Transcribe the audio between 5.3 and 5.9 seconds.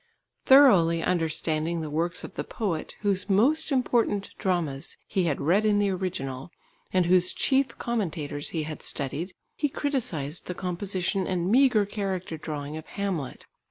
read in